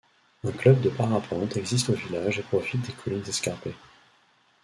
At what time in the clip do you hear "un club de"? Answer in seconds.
0.43-0.89